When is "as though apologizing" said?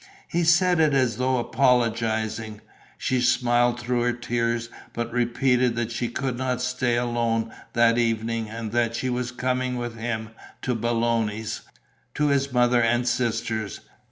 0.95-2.61